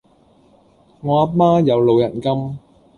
[1.01, 2.57] 我阿媽有老人金